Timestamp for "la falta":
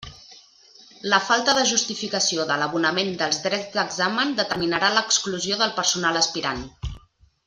1.13-1.53